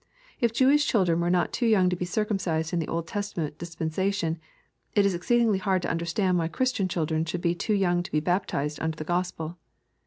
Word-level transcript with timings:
If 0.39 0.51
Jewish 0.51 0.87
children 0.87 1.19
were 1.19 1.29
not 1.29 1.53
too 1.53 1.67
young 1.67 1.87
to 1.91 1.95
be 1.95 2.05
circumcised 2.05 2.73
in 2.73 2.79
the 2.79 2.87
Old 2.87 3.05
Testament 3.05 3.59
dispen 3.59 3.91
sation, 3.93 4.37
it 4.95 5.05
is 5.05 5.13
exceedingly 5.13 5.59
hard 5.59 5.83
to 5.83 5.91
understand 5.91 6.39
why 6.39 6.47
Chris 6.47 6.71
tian 6.71 6.87
children 6.87 7.23
should 7.23 7.41
be 7.41 7.53
too 7.53 7.75
young 7.75 8.01
to 8.01 8.11
be 8.11 8.19
baptized 8.19 8.81
under 8.81 8.95
the 8.97 9.03
Gospel. 9.03 9.59